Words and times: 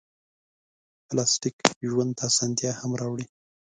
پلاستيک 1.07 1.57
ژوند 1.89 2.11
ته 2.17 2.23
اسانتیا 2.31 2.71
هم 2.79 2.91
راوړي. 3.01 3.25